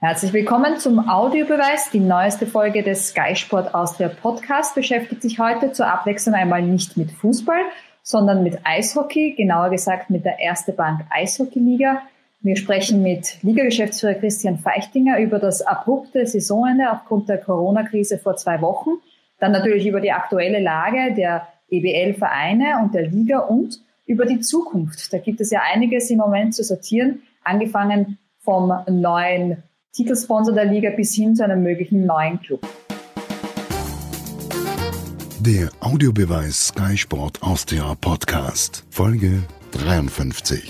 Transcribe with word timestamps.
Herzlich 0.00 0.32
willkommen 0.34 0.76
zum 0.78 1.08
Audiobeweis. 1.08 1.90
Die 1.90 2.00
neueste 2.00 2.46
Folge 2.46 2.82
des 2.82 3.08
Sky 3.08 3.34
Sport 3.36 3.74
Austria 3.74 4.08
Podcast 4.08 4.74
beschäftigt 4.74 5.22
sich 5.22 5.38
heute 5.38 5.72
zur 5.72 5.86
Abwechslung 5.86 6.34
einmal 6.34 6.62
nicht 6.62 6.96
mit 6.98 7.10
Fußball, 7.10 7.60
sondern 8.02 8.42
mit 8.42 8.58
Eishockey, 8.64 9.34
genauer 9.34 9.70
gesagt 9.70 10.10
mit 10.10 10.24
der 10.26 10.38
Erste 10.40 10.72
Bank 10.72 11.06
Eishockey 11.10 11.58
Liga. 11.58 12.02
Wir 12.42 12.56
sprechen 12.56 13.02
mit 13.02 13.42
Liga-Geschäftsführer 13.42 14.14
Christian 14.14 14.58
Feichtinger 14.58 15.18
über 15.20 15.38
das 15.38 15.62
abrupte 15.62 16.26
Saisonende 16.26 16.90
aufgrund 16.90 17.30
der 17.30 17.38
Corona-Krise 17.38 18.18
vor 18.18 18.36
zwei 18.36 18.60
Wochen, 18.60 18.90
dann 19.38 19.52
natürlich 19.52 19.86
über 19.86 20.00
die 20.00 20.12
aktuelle 20.12 20.60
Lage 20.60 21.14
der 21.14 21.48
EBL-Vereine 21.70 22.80
und 22.82 22.94
der 22.94 23.06
Liga 23.06 23.38
und 23.38 23.80
über 24.06 24.26
die 24.26 24.40
Zukunft. 24.40 25.12
Da 25.12 25.18
gibt 25.18 25.40
es 25.40 25.50
ja 25.50 25.62
einiges 25.72 26.10
im 26.10 26.18
Moment 26.18 26.54
zu 26.54 26.62
sortieren, 26.62 27.22
angefangen 27.42 28.18
vom 28.40 28.74
neuen 28.86 29.62
Titelsponsor 29.94 30.52
der 30.52 30.64
Liga 30.64 30.90
bis 30.90 31.14
hin 31.14 31.36
zu 31.36 31.44
einem 31.44 31.62
möglichen 31.62 32.04
neuen 32.04 32.40
Club. 32.40 32.66
Der 35.38 35.68
Audiobeweis 35.78 36.68
Sky 36.68 36.96
Sport 36.96 37.40
Austria 37.44 37.94
Podcast, 38.00 38.84
Folge 38.90 39.44
53. 39.70 40.68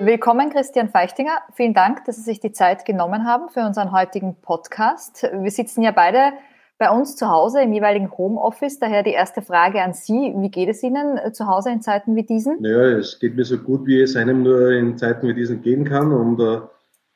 Willkommen, 0.00 0.50
Christian 0.50 0.90
Feichtinger. 0.90 1.40
Vielen 1.54 1.72
Dank, 1.72 2.04
dass 2.04 2.16
Sie 2.16 2.22
sich 2.22 2.38
die 2.38 2.52
Zeit 2.52 2.84
genommen 2.84 3.24
haben 3.24 3.48
für 3.48 3.60
unseren 3.60 3.92
heutigen 3.92 4.36
Podcast. 4.42 5.22
Wir 5.32 5.50
sitzen 5.50 5.80
ja 5.82 5.92
beide 5.92 6.34
bei 6.78 6.90
uns 6.90 7.16
zu 7.16 7.28
Hause 7.28 7.60
im 7.60 7.72
jeweiligen 7.72 8.10
Homeoffice. 8.16 8.78
Daher 8.78 9.02
die 9.02 9.10
erste 9.10 9.42
Frage 9.42 9.82
an 9.82 9.92
Sie. 9.92 10.32
Wie 10.36 10.50
geht 10.50 10.68
es 10.68 10.82
Ihnen 10.82 11.18
äh, 11.18 11.32
zu 11.32 11.46
Hause 11.46 11.70
in 11.70 11.82
Zeiten 11.82 12.14
wie 12.14 12.22
diesen? 12.22 12.64
Ja, 12.64 12.82
es 12.98 13.18
geht 13.18 13.34
mir 13.34 13.44
so 13.44 13.58
gut, 13.58 13.84
wie 13.86 14.00
es 14.00 14.16
einem 14.16 14.44
nur 14.44 14.70
in 14.70 14.96
Zeiten 14.96 15.26
wie 15.26 15.34
diesen 15.34 15.60
gehen 15.60 15.84
kann. 15.84 16.12
Und 16.12 16.40
äh, 16.40 16.60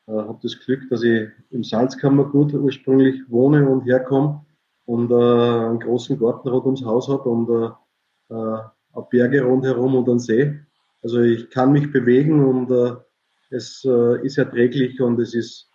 äh 0.08 0.26
habe 0.26 0.38
das 0.42 0.58
Glück, 0.58 0.88
dass 0.90 1.02
ich 1.02 1.28
im 1.50 1.62
Salzkammergut 1.62 2.52
ursprünglich 2.54 3.22
wohne 3.28 3.68
und 3.68 3.86
herkomme 3.86 4.44
und 4.84 5.10
äh, 5.10 5.14
einen 5.14 5.78
großen 5.78 6.18
Garten 6.18 6.48
rund 6.48 6.66
ums 6.66 6.84
Haus 6.84 7.08
habe 7.08 7.28
und 7.28 7.48
äh, 7.48 8.34
äh, 8.34 9.02
Berge 9.10 9.42
rundherum 9.42 9.94
und 9.94 10.08
einen 10.08 10.18
See. 10.18 10.58
Also 11.02 11.20
ich 11.20 11.50
kann 11.50 11.72
mich 11.72 11.92
bewegen 11.92 12.44
und 12.44 12.70
äh, 12.70 12.96
es 13.50 13.84
äh, 13.84 14.24
ist 14.24 14.38
erträglich 14.38 15.00
und 15.00 15.20
es 15.20 15.34
ist 15.34 15.71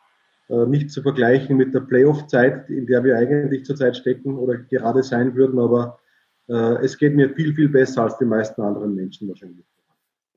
nicht 0.49 0.91
zu 0.91 1.01
vergleichen 1.01 1.57
mit 1.57 1.73
der 1.73 1.81
Playoff-Zeit, 1.81 2.69
in 2.69 2.85
der 2.85 3.03
wir 3.03 3.17
eigentlich 3.17 3.65
zurzeit 3.65 3.97
stecken 3.97 4.37
oder 4.37 4.57
gerade 4.57 5.03
sein 5.03 5.35
würden, 5.35 5.59
aber 5.59 5.99
äh, 6.47 6.83
es 6.83 6.97
geht 6.97 7.15
mir 7.15 7.29
viel, 7.35 7.53
viel 7.53 7.69
besser 7.69 8.03
als 8.03 8.17
die 8.17 8.25
meisten 8.25 8.61
anderen 8.61 8.95
Menschen 8.95 9.27
wahrscheinlich. 9.27 9.65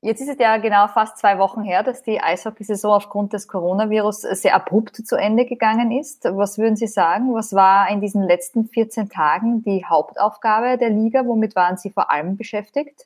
Jetzt 0.03 0.19
ist 0.19 0.29
es 0.29 0.37
ja 0.39 0.57
genau 0.57 0.87
fast 0.87 1.19
zwei 1.19 1.37
Wochen 1.37 1.61
her, 1.61 1.83
dass 1.83 2.01
die 2.01 2.19
Eishockeysaison 2.19 2.91
aufgrund 2.91 3.33
des 3.33 3.47
Coronavirus 3.47 4.21
sehr 4.21 4.55
abrupt 4.55 4.95
zu 4.95 5.15
Ende 5.15 5.45
gegangen 5.45 5.91
ist. 5.91 6.25
Was 6.25 6.57
würden 6.57 6.75
Sie 6.75 6.87
sagen? 6.87 7.35
Was 7.35 7.53
war 7.53 7.87
in 7.87 8.01
diesen 8.01 8.23
letzten 8.23 8.65
14 8.65 9.09
Tagen 9.09 9.61
die 9.61 9.85
Hauptaufgabe 9.85 10.79
der 10.79 10.89
Liga? 10.89 11.23
Womit 11.27 11.55
waren 11.55 11.77
Sie 11.77 11.91
vor 11.91 12.09
allem 12.09 12.35
beschäftigt? 12.35 13.05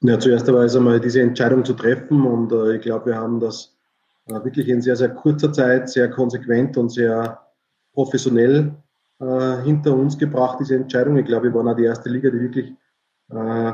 Ja, 0.00 0.18
zuerst 0.18 0.48
einmal 0.48 0.98
diese 0.98 1.22
Entscheidung 1.22 1.64
zu 1.64 1.74
treffen 1.74 2.26
und 2.26 2.50
äh, 2.50 2.74
ich 2.74 2.82
glaube, 2.82 3.06
wir 3.06 3.14
haben 3.14 3.38
das 3.38 3.66
äh, 3.66 3.71
wirklich 4.26 4.68
in 4.68 4.80
sehr, 4.80 4.96
sehr 4.96 5.10
kurzer 5.10 5.52
Zeit 5.52 5.88
sehr 5.90 6.10
konsequent 6.10 6.76
und 6.76 6.90
sehr 6.90 7.40
professionell 7.92 8.74
äh, 9.20 9.62
hinter 9.62 9.94
uns 9.94 10.16
gebracht, 10.16 10.58
diese 10.60 10.76
Entscheidung. 10.76 11.16
Ich 11.16 11.26
glaube, 11.26 11.44
wir 11.44 11.54
waren 11.54 11.68
auch 11.68 11.76
die 11.76 11.84
erste 11.84 12.08
Liga, 12.08 12.30
die 12.30 12.40
wirklich 12.40 12.72
äh, 13.30 13.72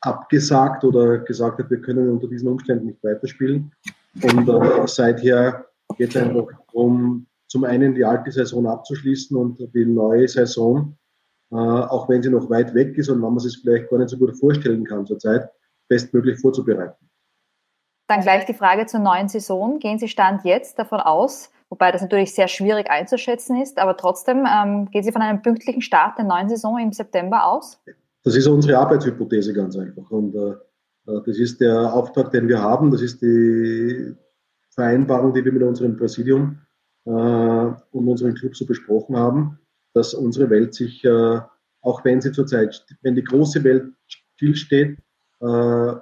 abgesagt 0.00 0.84
oder 0.84 1.18
gesagt 1.18 1.58
hat, 1.58 1.70
wir 1.70 1.80
können 1.80 2.08
unter 2.08 2.26
diesen 2.26 2.48
Umständen 2.48 2.86
nicht 2.86 3.02
weiterspielen. 3.04 3.72
Und 4.22 4.48
äh, 4.48 4.86
seither 4.86 5.66
geht 5.96 6.10
es 6.10 6.16
einfach 6.16 6.46
darum, 6.66 7.26
zum 7.48 7.64
einen 7.64 7.94
die 7.94 8.04
alte 8.04 8.30
Saison 8.30 8.66
abzuschließen 8.66 9.36
und 9.36 9.58
die 9.74 9.84
neue 9.84 10.26
Saison, 10.28 10.96
äh, 11.50 11.56
auch 11.56 12.08
wenn 12.08 12.22
sie 12.22 12.30
noch 12.30 12.48
weit 12.48 12.74
weg 12.74 12.96
ist 12.96 13.08
und 13.08 13.18
man 13.18 13.38
sich 13.38 13.58
vielleicht 13.60 13.90
gar 13.90 13.98
nicht 13.98 14.10
so 14.10 14.16
gut 14.16 14.36
vorstellen 14.38 14.84
kann 14.84 15.06
zurzeit, 15.06 15.50
bestmöglich 15.88 16.38
vorzubereiten. 16.38 17.10
Dann 18.10 18.22
gleich 18.22 18.44
die 18.44 18.54
Frage 18.54 18.86
zur 18.86 18.98
neuen 18.98 19.28
Saison. 19.28 19.78
Gehen 19.78 20.00
Sie 20.00 20.08
Stand 20.08 20.44
jetzt 20.44 20.80
davon 20.80 20.98
aus, 20.98 21.52
wobei 21.68 21.92
das 21.92 22.02
natürlich 22.02 22.34
sehr 22.34 22.48
schwierig 22.48 22.90
einzuschätzen 22.90 23.62
ist, 23.62 23.78
aber 23.78 23.96
trotzdem 23.96 24.48
ähm, 24.52 24.90
gehen 24.90 25.04
Sie 25.04 25.12
von 25.12 25.22
einem 25.22 25.42
pünktlichen 25.42 25.80
Start 25.80 26.18
der 26.18 26.24
neuen 26.24 26.48
Saison 26.48 26.76
im 26.80 26.92
September 26.92 27.46
aus? 27.46 27.80
Das 28.24 28.34
ist 28.34 28.48
unsere 28.48 28.78
Arbeitshypothese 28.78 29.52
ganz 29.52 29.76
einfach. 29.76 30.10
Und 30.10 30.34
äh, 30.34 30.50
äh, 31.06 31.20
das 31.24 31.38
ist 31.38 31.60
der 31.60 31.94
Auftrag, 31.94 32.32
den 32.32 32.48
wir 32.48 32.60
haben. 32.60 32.90
Das 32.90 33.00
ist 33.00 33.22
die 33.22 34.12
Vereinbarung, 34.70 35.32
die 35.32 35.44
wir 35.44 35.52
mit 35.52 35.62
unserem 35.62 35.96
Präsidium 35.96 36.58
äh, 37.04 37.10
und 37.10 38.08
unseren 38.08 38.34
Club 38.34 38.56
so 38.56 38.66
besprochen 38.66 39.16
haben, 39.16 39.60
dass 39.94 40.14
unsere 40.14 40.50
Welt 40.50 40.74
sich, 40.74 41.04
äh, 41.04 41.40
auch 41.80 42.04
wenn 42.04 42.20
sie 42.20 42.32
zurzeit, 42.32 42.84
wenn 43.02 43.14
die 43.14 43.22
große 43.22 43.62
Welt 43.62 43.92
stillsteht, 44.08 44.98
äh, 45.40 45.92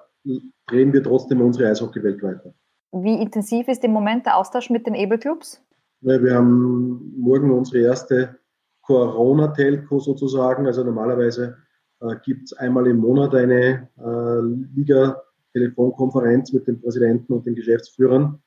drehen 0.69 0.93
wir 0.93 1.03
trotzdem 1.03 1.41
unsere 1.41 1.69
Eishockeywelt 1.69 2.23
weiter. 2.23 2.55
Wie 2.93 3.21
intensiv 3.21 3.69
ist 3.69 3.85
im 3.85 3.91
Moment 3.93 4.27
der 4.27 4.37
Austausch 4.37 4.71
mit 4.71 4.87
den 4.87 4.95
Ebel-Clubs? 4.95 5.63
Ja, 6.01 6.23
wir 6.23 6.35
haben 6.35 7.13
morgen 7.19 7.51
unsere 7.51 7.85
erste 7.85 8.39
Corona-Telco 8.83 9.99
sozusagen. 9.99 10.67
Also 10.67 10.85
normalerweise 10.85 11.57
äh, 12.01 12.15
gibt 12.25 12.45
es 12.45 12.53
einmal 12.55 12.87
im 12.87 12.99
Monat 12.99 13.35
eine 13.35 13.89
äh, 13.99 14.41
Liga-Telefonkonferenz 14.75 16.53
mit 16.53 16.67
dem 16.67 16.81
Präsidenten 16.81 17.33
und 17.33 17.45
den 17.47 17.55
Geschäftsführern. 17.55 18.41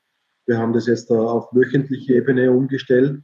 Wir 0.46 0.58
haben 0.58 0.72
das 0.72 0.86
jetzt 0.86 1.10
äh, 1.10 1.14
auf 1.14 1.54
wöchentliche 1.54 2.14
Ebene 2.14 2.50
umgestellt 2.50 3.22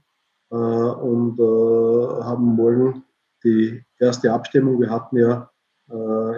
äh, 0.51 0.55
und 0.55 1.39
haben 1.39 2.45
morgen 2.45 3.05
die 3.43 3.83
erste 3.99 4.33
Abstimmung. 4.33 4.81
Wir 4.81 4.91
hatten 4.91 5.17
ja 5.17 5.51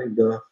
in 0.04 0.14
der 0.14 0.42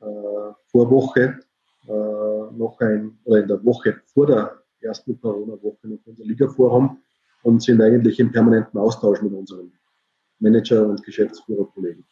vor 0.00 0.90
Woche 0.90 1.40
äh, 1.86 2.56
noch 2.56 2.78
ein, 2.80 3.18
oder 3.24 3.40
in 3.40 3.48
der 3.48 3.64
Woche 3.64 3.96
vor 4.12 4.26
der 4.26 4.52
ersten 4.80 5.20
Corona-Woche 5.20 5.88
noch 5.88 5.98
unser 6.04 6.24
Liga-Forum 6.24 6.98
und 7.42 7.62
sind 7.62 7.80
eigentlich 7.80 8.20
im 8.20 8.30
permanenten 8.30 8.78
Austausch 8.78 9.22
mit 9.22 9.32
unseren 9.32 9.72
Manager- 10.38 10.86
und 10.86 11.02
Geschäftsführerkollegen. 11.02 12.04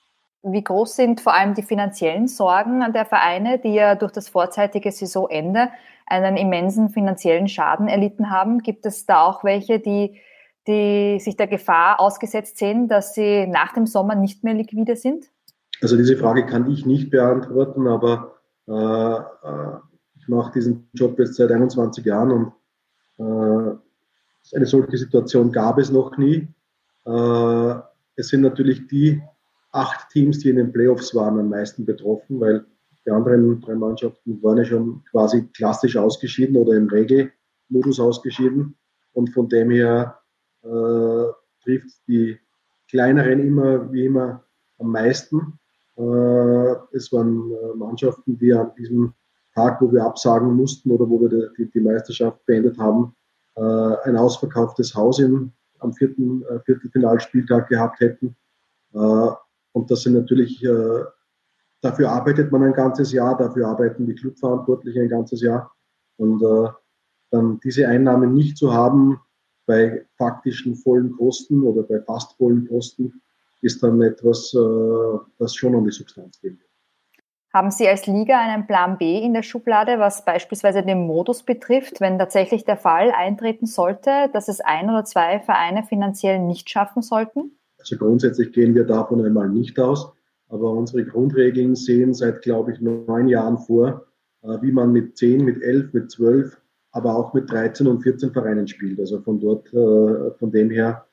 Wie 0.43 0.63
groß 0.63 0.97
sind 0.97 1.21
vor 1.21 1.35
allem 1.35 1.55
die 1.55 1.63
finanziellen 1.63 2.29
Sorgen 2.29 2.93
der 2.93 3.05
Vereine, 3.05 3.59
die 3.59 3.75
ja 3.75 3.97
durch 3.97 4.13
das 4.13 4.29
vorzeitige 4.29 4.93
Saisonende 4.93 5.71
einen 6.07 6.37
immensen 6.37 6.89
finanziellen 6.89 7.49
Schaden 7.49 7.89
erlitten 7.89 8.31
haben? 8.31 8.61
Gibt 8.63 8.87
es 8.87 9.07
da 9.07 9.25
auch 9.25 9.43
welche, 9.43 9.81
die, 9.81 10.21
die 10.69 11.19
sich 11.19 11.37
der 11.37 11.49
Gefahr 11.49 12.01
ausgesetzt 12.01 12.59
sehen, 12.59 12.87
dass 12.87 13.15
sie 13.15 13.47
nach 13.47 13.73
dem 13.73 13.87
Sommer 13.87 14.15
nicht 14.15 14.45
mehr 14.45 14.55
liquide 14.55 14.95
sind? 14.95 15.27
Also 15.83 15.97
diese 15.97 16.17
Frage 16.17 16.47
kann 16.47 16.71
ich 16.71 16.87
nicht 16.87 17.11
beantworten, 17.11 17.87
aber 17.87 18.37
äh, 18.67 18.73
äh, 19.13 19.79
ich 20.19 20.29
mache 20.29 20.53
diesen 20.53 20.89
Job 20.95 21.19
jetzt 21.19 21.35
seit 21.35 21.51
21 21.51 22.05
Jahren 22.05 22.31
und 22.31 22.53
äh, 23.19 23.77
eine 24.55 24.67
solche 24.67 24.97
Situation 24.97 25.53
gab 25.53 25.79
es 25.79 25.91
noch 25.91 26.17
nie. 26.19 26.47
es 27.05 28.29
sind 28.29 28.43
natürlich 28.43 28.87
die 28.87 29.21
acht 29.73 30.09
Teams, 30.11 30.39
die 30.39 30.51
in 30.51 30.57
den 30.57 30.73
Playoffs 30.73 31.15
waren, 31.15 31.39
am 31.39 31.49
meisten 31.49 31.85
betroffen, 31.85 32.41
weil 32.41 32.65
die 33.05 33.11
anderen 33.11 33.61
drei 33.61 33.75
Mannschaften 33.75 34.43
waren 34.43 34.59
ja 34.59 34.65
schon 34.65 35.05
quasi 35.11 35.49
klassisch 35.49 35.97
ausgeschieden 35.97 36.57
oder 36.57 36.75
im 36.75 36.89
Regelmodus 36.89 38.01
ausgeschieden. 38.01 38.77
Und 39.13 39.33
von 39.33 39.49
dem 39.49 39.71
her 39.71 40.19
äh, 40.63 41.33
trifft 41.63 41.97
die 42.09 42.39
kleineren 42.89 43.41
immer 43.41 43.93
wie 43.93 44.07
immer 44.07 44.45
am 44.79 44.91
meisten. 44.91 45.59
Äh, 45.97 46.75
es 46.93 47.11
waren 47.13 47.51
äh, 47.51 47.77
Mannschaften, 47.77 48.39
die 48.39 48.53
an 48.53 48.73
diesem 48.79 49.15
Tag, 49.55 49.81
wo 49.81 49.91
wir 49.91 50.05
absagen 50.05 50.55
mussten 50.55 50.91
oder 50.91 51.09
wo 51.09 51.21
wir 51.21 51.51
die, 51.57 51.71
die 51.71 51.81
Meisterschaft 51.81 52.45
beendet 52.45 52.79
haben, 52.79 53.15
äh, 53.57 53.61
ein 54.05 54.17
ausverkauftes 54.17 54.95
Haus 54.95 55.19
im, 55.19 55.53
am 55.79 55.93
vierten 55.93 56.43
Viertelfinalspieltag 56.65 57.69
gehabt 57.69 58.01
hätten. 58.01 58.35
Und 58.93 59.91
das 59.91 60.03
sind 60.03 60.15
natürlich, 60.15 60.67
dafür 61.83 62.11
arbeitet 62.11 62.51
man 62.51 62.63
ein 62.63 62.73
ganzes 62.73 63.13
Jahr, 63.13 63.37
dafür 63.37 63.69
arbeiten 63.69 64.07
die 64.07 64.15
Clubverantwortlichen 64.15 65.03
ein 65.03 65.11
ganzes 65.11 65.43
Jahr. 65.43 65.71
Und 66.17 66.43
dann 67.31 67.61
diese 67.63 67.87
Einnahmen 67.87 68.33
nicht 68.33 68.57
zu 68.57 68.73
haben 68.73 69.21
bei 69.67 70.07
faktischen 70.17 70.77
vollen 70.77 71.15
Kosten 71.15 71.63
oder 71.63 71.83
bei 71.83 72.01
fast 72.01 72.39
vollen 72.39 72.67
Kosten, 72.67 73.21
ist 73.63 73.83
dann 73.83 74.01
etwas, 74.03 74.55
äh, 74.55 75.19
das 75.39 75.55
schon 75.55 75.75
an 75.75 75.85
die 75.85 75.91
Substanz 75.91 76.41
geht. 76.41 76.59
Haben 77.53 77.71
Sie 77.71 77.89
als 77.89 78.07
Liga 78.07 78.39
einen 78.39 78.67
Plan 78.67 78.99
B 78.99 79.19
in 79.19 79.33
der 79.33 79.43
Schublade, 79.43 79.99
was 79.99 80.25
beispielsweise 80.27 80.83
den 80.83 81.07
Modus 81.07 81.43
betrifft, 81.43 82.03
wenn 82.03 82.19
tatsächlich 82.19 82.65
der 82.65 82.77
Fall 82.77 83.11
eintreten 83.13 83.65
sollte, 83.65 84.29
dass 84.35 84.49
es 84.49 84.61
ein 84.61 84.91
oder 84.91 85.05
zwei 85.05 85.41
Vereine 85.41 85.83
finanziell 85.83 86.39
nicht 86.39 86.69
schaffen 86.69 87.01
sollten? 87.01 87.59
Also 87.79 87.97
grundsätzlich 87.97 88.53
gehen 88.53 88.75
wir 88.75 88.85
davon 88.85 89.25
einmal 89.25 89.49
nicht 89.49 89.79
aus. 89.79 90.13
Aber 90.49 90.71
unsere 90.73 91.05
Grundregeln 91.05 91.75
sehen 91.75 92.15
seit, 92.15 92.43
glaube 92.43 92.73
ich, 92.73 92.81
neun 92.81 93.29
Jahren 93.29 93.59
vor, 93.59 94.07
äh, 94.43 94.61
wie 94.61 94.73
man 94.73 94.93
mit 94.93 95.17
zehn, 95.17 95.45
mit 95.45 95.63
elf, 95.63 95.93
mit 95.93 96.11
zwölf, 96.11 96.61
aber 96.93 97.17
auch 97.17 97.33
mit 97.33 97.51
13 97.51 97.87
und 97.87 98.03
14 98.03 98.33
Vereinen 98.33 98.69
spielt. 98.69 99.01
Also 99.01 99.21
von 99.23 99.41
dort, 99.41 99.73
äh, 99.73 100.31
von 100.39 100.53
dem 100.53 100.71
her 100.71 101.07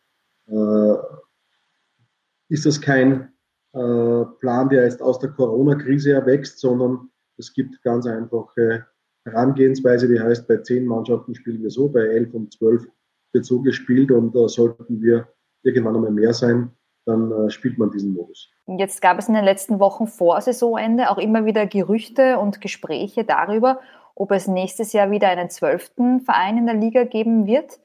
ist 2.50 2.66
das 2.66 2.82
kein 2.82 3.30
Plan, 3.74 4.70
der 4.70 4.84
jetzt 4.84 5.02
aus 5.02 5.18
der 5.18 5.32
Corona-Krise 5.32 6.14
erwächst, 6.14 6.60
sondern 6.60 7.10
es 7.40 7.52
gibt 7.54 7.82
ganz 7.82 8.06
einfache 8.06 8.86
Herangehensweise, 9.26 10.08
die 10.08 10.20
heißt, 10.20 10.48
bei 10.48 10.58
zehn 10.58 10.86
Mannschaften 10.86 11.34
spielen 11.34 11.64
wir 11.64 11.70
so, 11.70 11.90
bei 11.90 12.02
elf 12.02 12.34
und 12.34 12.54
zwölf 12.54 12.86
wird 13.32 13.46
so 13.46 13.62
gespielt 13.62 14.12
und 14.12 14.36
da 14.36 14.48
sollten 14.48 15.02
wir 15.02 15.28
irgendwann 15.64 15.96
einmal 15.96 16.12
mehr 16.12 16.34
sein, 16.34 16.72
dann 17.06 17.32
äh, 17.32 17.50
spielt 17.50 17.78
man 17.78 17.90
diesen 17.90 18.14
Modus. 18.14 18.50
Jetzt 18.68 19.02
gab 19.02 19.18
es 19.18 19.28
in 19.28 19.34
den 19.34 19.46
letzten 19.46 19.80
Wochen 19.80 20.08
vor 20.08 20.40
Saisonende 20.42 21.10
auch 21.10 21.18
immer 21.18 21.46
wieder 21.46 21.66
Gerüchte 21.66 22.38
und 22.40 22.62
Gespräche 22.62 23.24
darüber, 23.24 23.80
ob 24.16 24.32
es 24.32 24.48
nächstes 24.48 24.94
Jahr 24.94 25.10
wieder 25.10 25.30
einen 25.30 25.50
zwölften 25.50 26.22
Verein 26.22 26.58
in 26.58 26.66
der 26.66 26.76
Liga 26.76 27.04
geben 27.06 27.48
wird. 27.48 27.80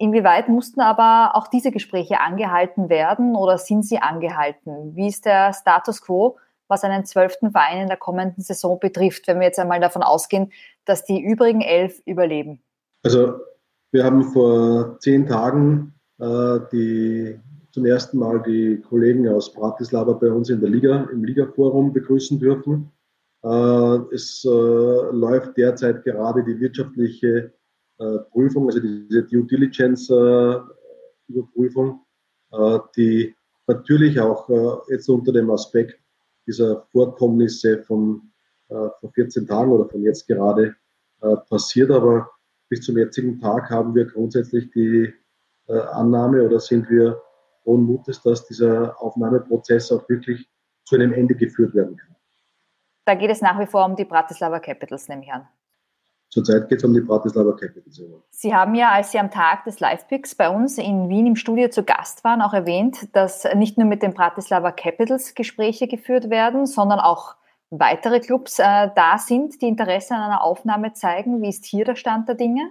Inwieweit 0.00 0.48
mussten 0.48 0.80
aber 0.80 1.36
auch 1.36 1.46
diese 1.46 1.70
Gespräche 1.70 2.20
angehalten 2.20 2.88
werden 2.88 3.36
oder 3.36 3.58
sind 3.58 3.84
sie 3.84 3.98
angehalten? 3.98 4.96
Wie 4.96 5.08
ist 5.08 5.26
der 5.26 5.52
Status 5.52 6.00
quo, 6.00 6.38
was 6.68 6.84
einen 6.84 7.04
zwölften 7.04 7.50
Verein 7.50 7.82
in 7.82 7.88
der 7.88 7.98
kommenden 7.98 8.42
Saison 8.42 8.80
betrifft, 8.80 9.28
wenn 9.28 9.40
wir 9.40 9.46
jetzt 9.48 9.58
einmal 9.58 9.78
davon 9.78 10.02
ausgehen, 10.02 10.52
dass 10.86 11.04
die 11.04 11.20
übrigen 11.20 11.60
elf 11.60 12.00
überleben? 12.06 12.62
Also 13.02 13.40
wir 13.92 14.02
haben 14.02 14.24
vor 14.24 14.98
zehn 15.00 15.26
Tagen 15.26 15.92
äh, 16.18 16.60
die 16.72 17.38
zum 17.70 17.84
ersten 17.84 18.18
Mal 18.18 18.42
die 18.42 18.80
Kollegen 18.80 19.28
aus 19.28 19.52
Bratislava 19.52 20.14
bei 20.14 20.30
uns 20.30 20.48
in 20.48 20.62
der 20.62 20.70
Liga, 20.70 21.10
im 21.12 21.24
Ligaforum 21.24 21.92
begrüßen 21.92 22.38
dürfen. 22.38 22.90
Äh, 23.44 23.98
es 24.14 24.46
äh, 24.46 24.48
läuft 24.48 25.58
derzeit 25.58 26.04
gerade 26.04 26.42
die 26.42 26.58
wirtschaftliche 26.58 27.52
Prüfung, 28.30 28.66
also 28.66 28.80
diese 28.80 29.24
Due 29.24 29.44
Diligence 29.44 30.10
Überprüfung, 31.28 32.00
die 32.96 33.34
natürlich 33.66 34.18
auch 34.18 34.48
jetzt 34.88 35.08
unter 35.08 35.32
dem 35.32 35.50
Aspekt 35.50 36.00
dieser 36.46 36.82
Vorkommnisse 36.90 37.82
von 37.82 38.22
vor 38.68 39.12
14 39.14 39.46
Tagen 39.46 39.70
oder 39.70 39.88
von 39.88 40.02
jetzt 40.02 40.26
gerade 40.26 40.74
passiert, 41.48 41.90
aber 41.90 42.30
bis 42.68 42.80
zum 42.82 42.96
jetzigen 42.96 43.38
Tag 43.38 43.68
haben 43.68 43.94
wir 43.94 44.06
grundsätzlich 44.06 44.70
die 44.70 45.12
Annahme 45.68 46.42
oder 46.42 46.58
sind 46.58 46.88
wir 46.88 47.20
frohen 47.62 47.82
Mutes, 47.82 48.22
dass 48.22 48.46
dieser 48.46 49.00
Aufnahmeprozess 49.02 49.92
auch 49.92 50.08
wirklich 50.08 50.48
zu 50.84 50.94
einem 50.94 51.12
Ende 51.12 51.34
geführt 51.34 51.74
werden 51.74 51.96
kann. 51.96 52.16
Da 53.04 53.14
geht 53.14 53.30
es 53.30 53.42
nach 53.42 53.60
wie 53.60 53.66
vor 53.66 53.84
um 53.84 53.94
die 53.94 54.04
Bratislava 54.04 54.58
Capitals, 54.60 55.08
nehme 55.08 55.22
ich 55.24 55.32
an. 55.32 55.46
Zurzeit 56.30 56.68
geht 56.68 56.78
es 56.78 56.84
um 56.84 56.94
die 56.94 57.00
Bratislava 57.00 57.52
Capitals. 57.52 58.00
Sie 58.30 58.54
haben 58.54 58.74
ja, 58.74 58.90
als 58.90 59.10
Sie 59.10 59.18
am 59.18 59.30
Tag 59.30 59.64
des 59.64 59.80
Live-Picks 59.80 60.36
bei 60.36 60.48
uns 60.48 60.78
in 60.78 61.08
Wien 61.08 61.26
im 61.26 61.36
Studio 61.36 61.68
zu 61.68 61.82
Gast 61.82 62.22
waren, 62.22 62.40
auch 62.40 62.54
erwähnt, 62.54 63.08
dass 63.14 63.44
nicht 63.56 63.78
nur 63.78 63.88
mit 63.88 64.02
den 64.02 64.14
Bratislava 64.14 64.70
Capitals 64.70 65.34
Gespräche 65.34 65.88
geführt 65.88 66.30
werden, 66.30 66.66
sondern 66.66 67.00
auch 67.00 67.34
weitere 67.70 68.20
Clubs 68.20 68.58
äh, 68.58 68.90
da 68.94 69.18
sind, 69.18 69.60
die 69.60 69.68
Interesse 69.68 70.14
an 70.14 70.22
einer 70.22 70.44
Aufnahme 70.44 70.92
zeigen. 70.92 71.42
Wie 71.42 71.48
ist 71.48 71.64
hier 71.64 71.84
der 71.84 71.96
Stand 71.96 72.28
der 72.28 72.36
Dinge? 72.36 72.70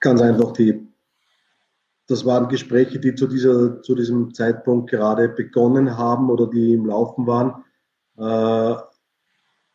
Ganz 0.00 0.20
einfach 0.20 0.52
die 0.52 0.90
das 2.10 2.24
waren 2.24 2.48
Gespräche, 2.48 2.98
die 2.98 3.14
zu, 3.14 3.28
dieser, 3.28 3.82
zu 3.82 3.94
diesem 3.94 4.34
Zeitpunkt 4.34 4.90
gerade 4.90 5.28
begonnen 5.28 5.96
haben 5.96 6.28
oder 6.28 6.48
die 6.48 6.72
im 6.72 6.86
Laufen 6.86 7.28
waren. 7.28 7.64
Äh, 8.18 8.82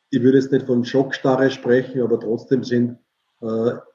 ich 0.10 0.22
würde 0.22 0.38
jetzt 0.38 0.52
nicht 0.52 0.66
von 0.66 0.84
Schockstarre 0.84 1.50
sprechen, 1.50 2.02
aber 2.02 2.20
trotzdem 2.20 2.66
sind 2.66 3.00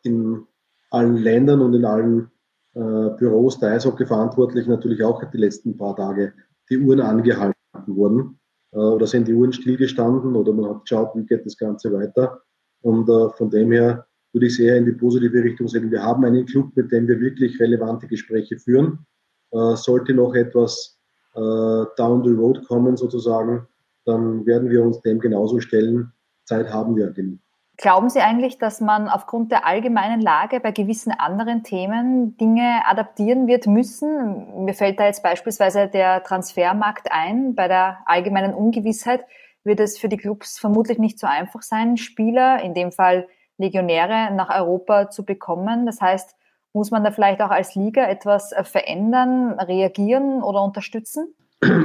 in 0.02 0.46
allen 0.90 1.16
Ländern 1.16 1.60
und 1.60 1.74
in 1.74 1.84
allen 1.84 2.30
äh, 2.74 3.10
Büros 3.18 3.58
der 3.58 3.72
Eishockey 3.72 4.06
verantwortlich 4.06 4.66
natürlich 4.66 5.02
auch 5.02 5.22
die 5.30 5.38
letzten 5.38 5.76
paar 5.76 5.96
Tage 5.96 6.32
die 6.70 6.78
Uhren 6.78 7.00
angehalten 7.00 7.54
worden 7.86 8.38
äh, 8.72 8.78
oder 8.78 9.06
sind 9.06 9.26
die 9.26 9.34
Uhren 9.34 9.52
stillgestanden 9.52 10.36
oder 10.36 10.52
man 10.52 10.70
hat 10.70 10.82
geschaut, 10.82 11.10
wie 11.14 11.26
geht 11.26 11.44
das 11.44 11.56
Ganze 11.56 11.92
weiter. 11.92 12.40
Und 12.82 13.08
äh, 13.08 13.30
von 13.30 13.50
dem 13.50 13.72
her 13.72 14.06
würde 14.32 14.46
ich 14.46 14.56
sehr 14.56 14.76
in 14.76 14.84
die 14.84 14.92
positive 14.92 15.42
Richtung 15.42 15.66
sehen. 15.66 15.90
Wir 15.90 16.02
haben 16.02 16.24
einen 16.24 16.46
Club, 16.46 16.70
mit 16.76 16.92
dem 16.92 17.08
wir 17.08 17.20
wirklich 17.20 17.58
relevante 17.60 18.06
Gespräche 18.06 18.56
führen. 18.58 19.04
Äh, 19.50 19.74
sollte 19.74 20.14
noch 20.14 20.34
etwas 20.34 21.00
äh, 21.34 21.84
down 21.96 22.22
the 22.24 22.30
road 22.30 22.64
kommen 22.66 22.96
sozusagen, 22.96 23.66
dann 24.04 24.46
werden 24.46 24.70
wir 24.70 24.82
uns 24.82 25.00
dem 25.02 25.18
genauso 25.18 25.60
stellen. 25.60 26.12
Zeit 26.44 26.72
haben 26.72 26.96
wir 26.96 27.10
genug. 27.10 27.38
Glauben 27.80 28.10
Sie 28.10 28.20
eigentlich, 28.20 28.58
dass 28.58 28.82
man 28.82 29.08
aufgrund 29.08 29.50
der 29.50 29.66
allgemeinen 29.66 30.20
Lage 30.20 30.60
bei 30.60 30.70
gewissen 30.70 31.12
anderen 31.12 31.62
Themen 31.62 32.36
Dinge 32.36 32.82
adaptieren 32.86 33.46
wird 33.46 33.66
müssen? 33.66 34.66
Mir 34.66 34.74
fällt 34.74 35.00
da 35.00 35.06
jetzt 35.06 35.22
beispielsweise 35.22 35.88
der 35.88 36.22
Transfermarkt 36.22 37.10
ein. 37.10 37.54
Bei 37.54 37.68
der 37.68 38.00
allgemeinen 38.04 38.52
Ungewissheit 38.52 39.24
wird 39.64 39.80
es 39.80 39.98
für 39.98 40.10
die 40.10 40.18
Clubs 40.18 40.58
vermutlich 40.58 40.98
nicht 40.98 41.18
so 41.18 41.26
einfach 41.26 41.62
sein, 41.62 41.96
Spieler, 41.96 42.62
in 42.62 42.74
dem 42.74 42.92
Fall 42.92 43.26
Legionäre 43.56 44.34
nach 44.34 44.54
Europa 44.54 45.08
zu 45.08 45.24
bekommen. 45.24 45.86
Das 45.86 46.02
heißt, 46.02 46.36
muss 46.74 46.90
man 46.90 47.02
da 47.02 47.12
vielleicht 47.12 47.40
auch 47.40 47.50
als 47.50 47.76
Liga 47.76 48.06
etwas 48.06 48.54
verändern, 48.64 49.58
reagieren 49.58 50.42
oder 50.42 50.62
unterstützen? 50.62 51.34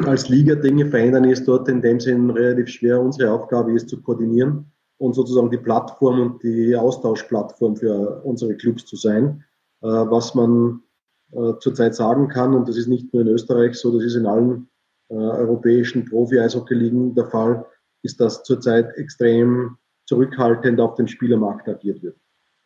Als 0.06 0.28
Liga 0.28 0.56
Dinge 0.56 0.88
verändern 0.88 1.24
ist 1.24 1.48
dort 1.48 1.70
in 1.70 1.82
dem 1.82 2.02
Sinn 2.02 2.32
relativ 2.32 2.68
schwer. 2.68 3.00
Unsere 3.00 3.32
Aufgabe 3.32 3.72
ist 3.72 3.88
zu 3.88 4.02
koordinieren 4.02 4.74
und 4.98 5.14
sozusagen 5.14 5.52
die 5.52 5.58
Plattform 5.58 6.20
und 6.20 6.44
die 6.44 6.76
Austauschplattform 6.76 7.76
für 7.76 8.22
unsere 8.24 8.56
Clubs 8.56 8.86
zu 8.86 8.96
sein. 8.96 9.44
Äh, 9.82 9.88
was 9.88 10.34
man 10.36 10.82
äh, 11.32 11.54
zurzeit 11.60 11.96
sagen 11.96 12.28
kann, 12.28 12.54
und 12.54 12.68
das 12.68 12.78
ist 12.78 12.88
nicht 12.88 13.14
nur 13.14 13.22
in 13.22 13.30
Österreich 13.30 13.76
so, 13.76 13.92
das 13.94 14.04
ist 14.04 14.16
in 14.16 14.26
allen 14.26 14.70
europäischen 15.08 16.04
Profi-Eishockey-Ligen 16.06 17.14
der 17.14 17.28
Fall, 17.28 17.64
ist, 18.02 18.20
dass 18.20 18.42
zurzeit 18.42 18.98
extrem 18.98 19.78
zurückhaltend 20.08 20.80
auf 20.80 20.96
dem 20.96 21.08
Spielermarkt 21.08 21.70
agiert 21.70 22.02
wird. 22.02 22.18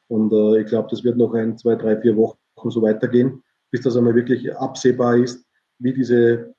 Und 0.08 0.32
äh, 0.32 0.62
ich 0.62 0.68
glaube, 0.68 0.88
das 0.90 1.04
wird 1.04 1.18
noch 1.18 1.34
ein, 1.34 1.58
zwei, 1.58 1.76
drei, 1.76 2.00
vier 2.00 2.16
Wochen 2.16 2.38
so 2.70 2.82
weitergehen, 2.82 3.44
bis 3.72 3.82
das 3.82 3.96
einmal 3.96 4.16
wirklich 4.16 4.56
absehbar 4.56 5.18
ist, 5.18 5.46
wie 5.80 5.94
diese 5.94 6.56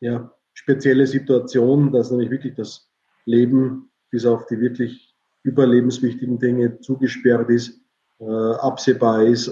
ja, 0.00 0.32
spezielle 0.54 1.06
Situation, 1.06 1.92
dass 1.92 2.10
nämlich 2.10 2.30
wirklich 2.30 2.54
das 2.54 2.88
Leben 3.24 3.87
bis 4.10 4.26
auf 4.26 4.46
die 4.46 4.58
wirklich 4.60 5.14
überlebenswichtigen 5.42 6.38
Dinge 6.38 6.80
zugesperrt 6.80 7.48
ist, 7.50 7.80
äh, 8.20 8.24
absehbar 8.24 9.22
ist, 9.22 9.50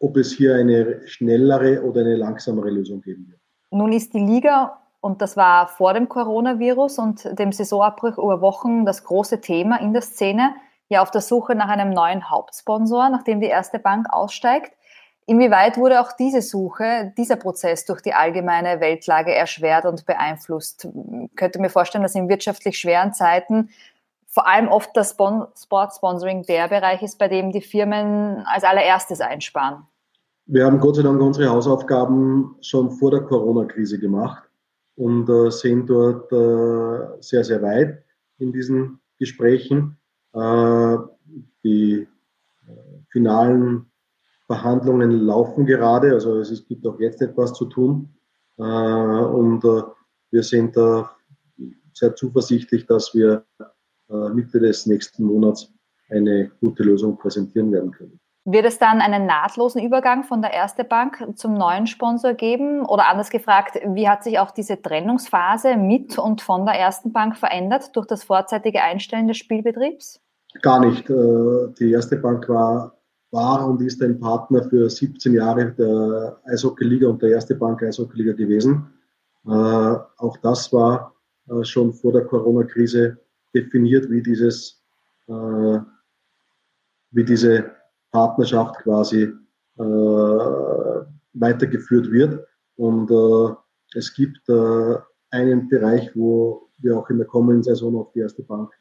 ob 0.00 0.16
es 0.16 0.32
hier 0.32 0.56
eine 0.56 1.06
schnellere 1.06 1.82
oder 1.82 2.00
eine 2.00 2.16
langsamere 2.16 2.70
Lösung 2.70 3.00
geben 3.00 3.28
wird. 3.28 3.40
Nun 3.70 3.92
ist 3.92 4.12
die 4.12 4.20
Liga 4.20 4.80
und 5.00 5.20
das 5.22 5.36
war 5.36 5.68
vor 5.68 5.94
dem 5.94 6.08
Coronavirus 6.08 6.98
und 6.98 7.38
dem 7.38 7.52
Saisonabbruch 7.52 8.18
über 8.18 8.40
Wochen 8.40 8.84
das 8.84 9.04
große 9.04 9.40
Thema 9.40 9.80
in 9.80 9.92
der 9.92 10.02
Szene, 10.02 10.54
ja 10.88 11.02
auf 11.02 11.10
der 11.10 11.20
Suche 11.20 11.54
nach 11.54 11.68
einem 11.68 11.90
neuen 11.90 12.30
Hauptsponsor, 12.30 13.08
nachdem 13.08 13.40
die 13.40 13.46
erste 13.46 13.78
Bank 13.78 14.06
aussteigt. 14.10 14.72
Inwieweit 15.26 15.78
wurde 15.78 16.00
auch 16.00 16.12
diese 16.12 16.42
Suche, 16.42 17.12
dieser 17.16 17.36
Prozess 17.36 17.86
durch 17.86 18.02
die 18.02 18.12
allgemeine 18.12 18.80
Weltlage 18.80 19.34
erschwert 19.34 19.86
und 19.86 20.04
beeinflusst? 20.04 20.86
Ich 20.86 21.36
könnte 21.36 21.60
mir 21.60 21.70
vorstellen, 21.70 22.02
dass 22.02 22.14
in 22.14 22.28
wirtschaftlich 22.28 22.78
schweren 22.78 23.14
Zeiten 23.14 23.70
vor 24.26 24.46
allem 24.48 24.68
oft 24.68 24.90
das 24.94 25.16
Sportsponsoring 25.62 26.42
der 26.42 26.68
Bereich 26.68 27.02
ist, 27.02 27.18
bei 27.18 27.28
dem 27.28 27.52
die 27.52 27.60
Firmen 27.60 28.44
als 28.46 28.64
allererstes 28.64 29.20
einsparen. 29.20 29.86
Wir 30.46 30.66
haben 30.66 30.80
Gott 30.80 30.96
sei 30.96 31.02
Dank 31.02 31.20
unsere 31.20 31.48
Hausaufgaben 31.48 32.56
schon 32.60 32.90
vor 32.90 33.12
der 33.12 33.20
Corona-Krise 33.20 33.98
gemacht 33.98 34.42
und 34.96 35.28
äh, 35.30 35.50
sind 35.50 35.88
dort 35.88 36.30
äh, 36.32 37.22
sehr, 37.22 37.44
sehr 37.44 37.62
weit 37.62 38.02
in 38.38 38.52
diesen 38.52 39.00
Gesprächen. 39.18 39.96
Äh, 40.34 40.96
die 41.62 42.06
äh, 42.66 42.72
finalen 43.08 43.86
Verhandlungen 44.46 45.10
laufen 45.10 45.66
gerade, 45.66 46.12
also 46.12 46.38
es, 46.38 46.66
gibt 46.66 46.86
auch 46.86 46.98
jetzt 47.00 47.22
etwas 47.22 47.52
zu 47.54 47.66
tun. 47.66 48.10
Äh, 48.58 48.62
und 48.62 49.64
äh, 49.64 49.82
wir 50.30 50.42
sind 50.42 50.76
da 50.76 51.10
sehr 51.92 52.14
zuversichtlich, 52.14 52.86
dass 52.86 53.14
wir 53.14 53.44
Mitte 54.08 54.60
des 54.60 54.84
nächsten 54.86 55.24
Monats 55.24 55.72
eine 56.10 56.50
gute 56.60 56.82
Lösung 56.82 57.16
präsentieren 57.16 57.72
werden 57.72 57.90
können. 57.92 58.20
Wird 58.46 58.66
es 58.66 58.78
dann 58.78 59.00
einen 59.00 59.24
nahtlosen 59.24 59.82
Übergang 59.82 60.22
von 60.22 60.42
der 60.42 60.52
Erste 60.52 60.84
Bank 60.84 61.26
zum 61.34 61.54
neuen 61.54 61.86
Sponsor 61.86 62.34
geben? 62.34 62.84
Oder 62.84 63.08
anders 63.08 63.30
gefragt, 63.30 63.80
wie 63.86 64.06
hat 64.06 64.22
sich 64.22 64.38
auch 64.38 64.50
diese 64.50 64.80
Trennungsphase 64.80 65.76
mit 65.76 66.18
und 66.18 66.42
von 66.42 66.66
der 66.66 66.74
Ersten 66.74 67.10
Bank 67.10 67.38
verändert 67.38 67.96
durch 67.96 68.06
das 68.06 68.22
vorzeitige 68.22 68.82
Einstellen 68.82 69.28
des 69.28 69.38
Spielbetriebs? 69.38 70.20
Gar 70.60 70.84
nicht. 70.84 71.08
Äh, 71.08 71.72
die 71.78 71.92
Erste 71.92 72.16
Bank 72.16 72.46
war, 72.50 72.98
war 73.34 73.68
und 73.68 73.82
ist 73.82 74.00
ein 74.02 74.18
Partner 74.18 74.62
für 74.70 74.88
17 74.88 75.34
Jahre 75.34 75.72
der 75.72 76.40
Eishockey-Liga 76.46 77.08
und 77.08 77.20
der 77.20 77.30
Erste 77.30 77.54
Bank 77.54 77.82
Eishockey-Liga 77.82 78.32
gewesen. 78.32 78.86
Äh, 79.46 79.50
auch 79.50 80.36
das 80.42 80.72
war 80.72 81.14
äh, 81.48 81.64
schon 81.64 81.92
vor 81.92 82.12
der 82.12 82.24
Corona-Krise 82.24 83.18
definiert, 83.54 84.08
wie 84.08 84.22
dieses, 84.22 84.82
äh, 85.26 85.78
wie 87.10 87.24
diese 87.24 87.70
Partnerschaft 88.12 88.76
quasi 88.82 89.32
äh, 89.78 89.82
weitergeführt 91.34 92.10
wird. 92.10 92.46
Und 92.76 93.10
äh, 93.10 93.54
es 93.98 94.14
gibt 94.14 94.48
äh, 94.48 94.96
einen 95.30 95.68
Bereich, 95.68 96.10
wo 96.14 96.70
wir 96.78 96.96
auch 96.96 97.10
in 97.10 97.18
der 97.18 97.26
kommenden 97.26 97.62
Saison 97.62 97.96
auf 97.96 98.12
die 98.12 98.20
erste 98.20 98.42
Bank 98.42 98.72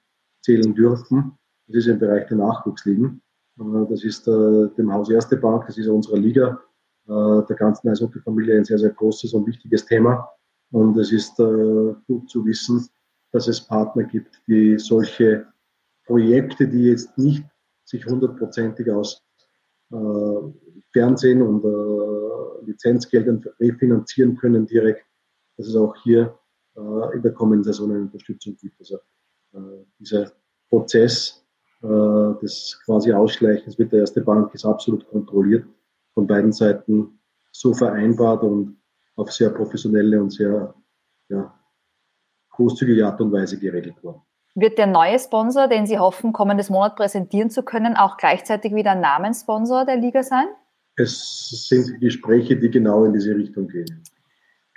zählen 0.42 0.74
dürfen. 0.74 1.38
Das 1.68 1.78
ist 1.78 1.88
im 1.88 2.00
Bereich 2.00 2.28
der 2.28 2.38
Nachwuchsligen. 2.38 3.22
Äh, 3.60 3.86
das 3.90 4.04
ist 4.04 4.28
äh, 4.28 4.70
dem 4.78 4.94
Haus 4.94 5.10
Erste 5.10 5.38
Bank, 5.38 5.66
das 5.68 5.78
ist 5.78 5.88
unsere 5.88 6.18
Liga, 6.18 6.60
äh, 7.08 7.46
der 7.48 7.56
ganzen 7.56 7.90
Eishockey-Familie 7.90 8.58
ein 8.58 8.66
sehr, 8.66 8.80
sehr 8.80 8.92
großes 8.92 9.34
und 9.34 9.48
wichtiges 9.48 9.86
Thema. 9.86 10.30
Und 10.72 10.98
es 10.98 11.12
ist 11.12 11.36
gut 11.38 12.28
zu 12.32 12.44
wissen, 12.48 12.90
dass 13.32 13.48
es 13.48 13.62
Partner 13.62 14.06
gibt, 14.06 14.42
die 14.48 14.80
solche 14.80 15.46
Projekte, 16.08 16.68
die 16.68 16.86
jetzt 16.86 17.16
nicht 17.16 17.46
sich 17.84 18.04
hundertprozentig 18.08 18.90
aus 18.90 19.24
Fernsehen 20.92 21.44
und 21.44 21.64
Lizenzgeldern 22.66 23.46
refinanzieren 23.60 24.36
können 24.36 24.66
direkt, 24.66 25.06
dass 25.58 25.68
es 25.68 25.76
auch 25.76 25.96
hier 25.98 26.40
in 27.14 27.22
der 27.22 27.34
kommenden 27.34 27.66
Saison 27.66 27.92
eine 27.92 28.02
Unterstützung 28.02 28.58
gibt. 28.60 28.80
Also 28.80 28.98
dieser 30.00 30.32
Prozess 30.70 31.43
äh, 31.84 32.40
des 32.42 32.80
quasi 32.86 33.12
Ausschleichens 33.12 33.78
mit 33.78 33.92
der 33.92 34.00
Erste 34.00 34.22
Bank 34.22 34.54
ist 34.54 34.66
absolut 34.66 35.08
kontrolliert, 35.10 35.66
von 36.14 36.26
beiden 36.26 36.52
Seiten 36.52 37.20
so 37.52 37.74
vereinbart 37.74 38.44
und 38.44 38.78
auf 39.16 39.32
sehr 39.32 39.50
professionelle 39.50 40.22
und 40.22 40.32
sehr 40.32 40.74
ja, 41.30 41.54
großzügige 42.52 43.06
Art 43.06 43.20
und 43.22 43.32
Weise 43.32 43.60
geregelt 43.60 44.02
worden. 44.04 44.22
Wird 44.56 44.78
der 44.78 44.88
neue 44.88 45.18
Sponsor, 45.20 45.68
den 45.68 45.88
Sie 45.88 45.98
hoffen, 45.98 46.32
kommendes 46.32 46.70
Monat 46.70 46.96
präsentieren 46.96 47.50
zu 47.50 47.64
können, 47.64 47.96
auch 47.98 48.18
gleichzeitig 48.18 48.74
wieder 48.76 48.96
Namenssponsor 48.96 49.86
der 49.86 49.98
Liga 49.98 50.24
sein? 50.24 50.46
Es 50.96 51.68
sind 51.68 52.00
Gespräche, 52.00 52.56
die 52.56 52.70
genau 52.70 53.04
in 53.04 53.14
diese 53.14 53.36
Richtung 53.36 53.68
gehen. 53.68 54.04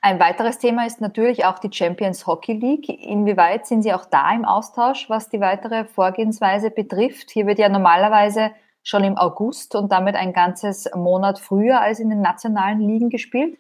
Ein 0.06 0.20
weiteres 0.20 0.58
Thema 0.58 0.86
ist 0.86 1.00
natürlich 1.00 1.46
auch 1.46 1.58
die 1.58 1.72
Champions 1.72 2.28
Hockey 2.28 2.52
League. 2.52 2.88
Inwieweit 2.88 3.66
sind 3.66 3.82
Sie 3.82 3.92
auch 3.92 4.04
da 4.04 4.32
im 4.32 4.44
Austausch, 4.44 5.10
was 5.10 5.30
die 5.30 5.40
weitere 5.40 5.84
Vorgehensweise 5.84 6.70
betrifft? 6.70 7.32
Hier 7.32 7.48
wird 7.48 7.58
ja 7.58 7.68
normalerweise 7.68 8.52
schon 8.84 9.02
im 9.02 9.16
August 9.16 9.74
und 9.74 9.90
damit 9.90 10.14
ein 10.14 10.32
ganzes 10.32 10.88
Monat 10.94 11.40
früher 11.40 11.80
als 11.80 11.98
in 11.98 12.08
den 12.08 12.20
nationalen 12.20 12.78
Ligen 12.78 13.10
gespielt? 13.10 13.58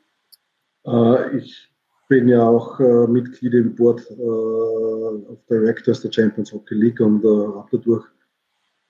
Äh, 0.86 1.36
ich 1.36 1.68
bin 2.08 2.28
ja 2.28 2.46
auch 2.46 2.78
äh, 2.78 3.08
Mitglied 3.08 3.54
im 3.54 3.74
Board 3.74 4.08
äh, 4.08 4.22
of 4.22 5.44
Directors 5.50 6.02
der 6.02 6.12
Champions 6.12 6.52
Hockey 6.52 6.76
League 6.76 7.00
und 7.00 7.24
habe 7.24 7.66
dadurch 7.72 8.06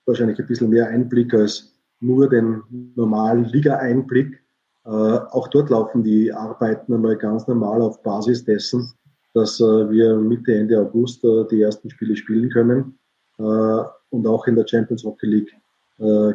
wahrscheinlich 0.05 0.37
ein 0.37 0.45
bisschen 0.45 0.69
mehr 0.69 0.89
Einblick 0.89 1.33
als 1.33 1.73
nur 2.01 2.29
den 2.29 2.61
normalen 2.95 3.45
Liga-Einblick. 3.45 4.43
Äh, 4.87 5.19
auch 5.31 5.49
dort 5.49 5.69
laufen 5.69 6.01
die 6.01 6.31
Arbeiten 6.31 6.93
einmal 6.93 7.17
ganz 7.17 7.45
normal 7.45 7.81
auf 7.81 8.01
Basis 8.03 8.45
dessen, 8.45 8.89
dass 9.33 9.59
äh, 9.59 9.89
wir 9.89 10.15
Mitte, 10.15 10.55
Ende 10.55 10.79
August 10.79 11.25
äh, 11.25 11.45
die 11.51 11.61
ersten 11.61 11.89
Spiele 11.89 12.15
spielen 12.15 12.49
können. 12.49 12.97
und 13.37 14.25
auch 14.25 14.47
in 14.47 14.55
der 14.55 14.65
Champions 14.65 15.03
Hockey 15.03 15.27
League 15.27 15.53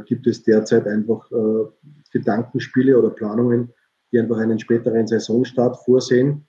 gibt 0.06 0.26
es 0.28 0.44
derzeit 0.44 0.87
einfach 0.87 1.28
Gedankenspiele 2.12 2.97
oder 2.97 3.11
Planungen, 3.11 3.73
die 4.12 4.21
einfach 4.21 4.38
einen 4.38 4.61
späteren 4.61 5.09
Saisonstart 5.09 5.76
vorsehen. 5.85 6.47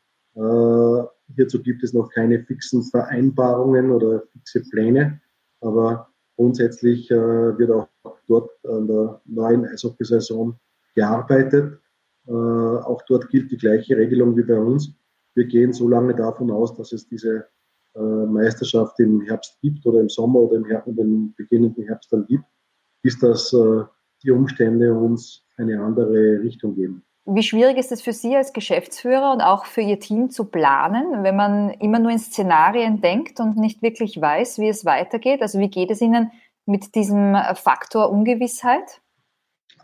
hierzu 1.35 1.63
gibt 1.63 1.83
es 1.83 1.93
noch 1.93 2.09
keine 2.11 2.43
fixen 2.43 2.83
Vereinbarungen 2.83 3.89
oder 3.89 4.21
fixe 4.31 4.61
Pläne, 4.69 5.19
aber 5.61 6.07
grundsätzlich 6.37 7.09
wird 7.09 7.71
auch 7.71 7.87
dort 8.27 8.51
an 8.65 8.87
der 8.87 9.21
neuen 9.25 9.65
Eishockey-Saison 9.65 10.55
gearbeitet. 10.93 11.79
Äh, 12.27 12.31
auch 12.31 13.01
dort 13.07 13.29
gilt 13.29 13.51
die 13.51 13.57
gleiche 13.57 13.97
Regelung 13.97 14.37
wie 14.37 14.43
bei 14.43 14.59
uns. 14.59 14.93
Wir 15.35 15.45
gehen 15.45 15.73
so 15.73 15.87
lange 15.87 16.15
davon 16.15 16.51
aus, 16.51 16.75
dass 16.75 16.91
es 16.91 17.07
diese 17.07 17.47
äh, 17.95 17.99
Meisterschaft 17.99 18.99
im 18.99 19.21
Herbst 19.21 19.59
gibt 19.61 19.85
oder 19.85 19.99
im 19.99 20.09
Sommer 20.09 20.39
oder 20.39 20.57
im, 20.57 20.65
Herbst, 20.65 20.97
im 20.97 21.33
beginnenden 21.35 21.85
Herbst 21.85 22.11
dann 22.13 22.25
gibt, 22.27 22.45
bis 23.01 23.19
das 23.19 23.53
äh, 23.53 23.83
die 24.23 24.31
Umstände 24.31 24.93
uns 24.93 25.45
eine 25.57 25.81
andere 25.81 26.41
Richtung 26.41 26.75
geben. 26.75 27.03
Wie 27.25 27.43
schwierig 27.43 27.77
ist 27.77 27.91
es 27.91 28.01
für 28.01 28.11
Sie 28.11 28.35
als 28.35 28.51
Geschäftsführer 28.51 29.31
und 29.31 29.41
auch 29.41 29.65
für 29.65 29.81
Ihr 29.81 29.99
Team 29.99 30.29
zu 30.29 30.45
planen, 30.45 31.23
wenn 31.23 31.35
man 31.35 31.69
immer 31.69 31.99
nur 31.99 32.11
in 32.11 32.19
Szenarien 32.19 32.99
denkt 32.99 33.39
und 33.39 33.57
nicht 33.57 33.81
wirklich 33.81 34.19
weiß, 34.19 34.59
wie 34.59 34.67
es 34.67 34.83
weitergeht? 34.85 35.41
Also 35.41 35.59
wie 35.59 35.69
geht 35.69 35.89
es 35.89 36.01
Ihnen 36.01 36.31
mit 36.65 36.95
diesem 36.95 37.37
Faktor 37.55 38.09
Ungewissheit? 38.09 39.01